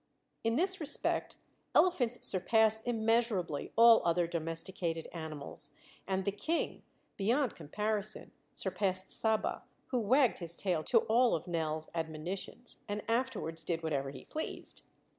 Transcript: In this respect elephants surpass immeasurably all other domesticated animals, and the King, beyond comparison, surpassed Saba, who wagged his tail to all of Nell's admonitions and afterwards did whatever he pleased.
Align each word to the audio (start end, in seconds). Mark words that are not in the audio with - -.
In 0.43 0.55
this 0.55 0.79
respect 0.81 1.37
elephants 1.75 2.25
surpass 2.25 2.81
immeasurably 2.81 3.71
all 3.75 4.01
other 4.03 4.25
domesticated 4.25 5.07
animals, 5.13 5.73
and 6.07 6.25
the 6.25 6.31
King, 6.31 6.81
beyond 7.17 7.55
comparison, 7.55 8.31
surpassed 8.51 9.11
Saba, 9.11 9.61
who 9.89 9.99
wagged 9.99 10.39
his 10.39 10.57
tail 10.57 10.83
to 10.85 11.01
all 11.01 11.35
of 11.35 11.45
Nell's 11.45 11.87
admonitions 11.93 12.77
and 12.87 13.03
afterwards 13.07 13.63
did 13.63 13.83
whatever 13.83 14.09
he 14.09 14.25
pleased. 14.25 14.81